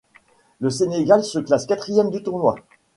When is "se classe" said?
1.23-1.67